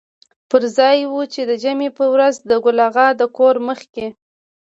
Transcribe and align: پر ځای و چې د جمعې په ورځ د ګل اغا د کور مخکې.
پر 0.49 0.61
ځای 0.77 0.99
و 1.07 1.13
چې 1.33 1.41
د 1.49 1.51
جمعې 1.63 1.89
په 1.97 2.05
ورځ 2.13 2.35
د 2.49 2.51
ګل 2.63 2.77
اغا 2.87 3.07
د 3.19 3.21
کور 3.37 3.55
مخکې. 3.67 4.07